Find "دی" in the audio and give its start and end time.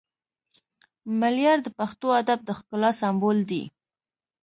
3.49-3.63